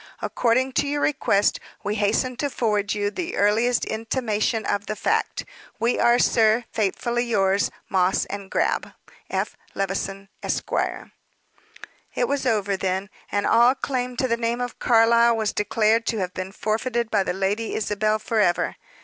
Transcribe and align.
According 0.19 0.71
to 0.81 0.87
your 0.87 1.01
request, 1.01 1.59
we 1.83 1.93
hasten 1.93 2.35
to 2.37 2.49
forward 2.49 2.95
you 2.95 3.11
the 3.11 3.35
earliest 3.37 3.85
intimation 3.85 4.65
of 4.65 4.87
the 4.87 4.95
fact. 4.95 5.45
"We 5.79 5.99
are, 5.99 6.17
sir, 6.17 6.63
faithfully 6.71 7.25
yours, 7.25 7.69
"MOSS 7.87 8.25
& 8.41 8.49
GRAB. 8.49 8.93
"F. 9.29 9.55
LEVISON, 9.75 10.29
Esq." 10.41 10.71
It 12.15 12.27
was 12.27 12.47
over, 12.47 12.75
then, 12.75 13.11
and 13.31 13.45
all 13.45 13.75
claim 13.75 14.17
to 14.17 14.27
the 14.27 14.37
name 14.37 14.59
of 14.59 14.79
Carlyle 14.79 15.37
was 15.37 15.53
declared 15.53 16.07
to 16.07 16.17
have 16.17 16.33
been 16.33 16.51
forfeited 16.51 17.11
by 17.11 17.21
the 17.21 17.33
Lady 17.33 17.75
Isabel 17.75 18.17
forever. 18.17 18.77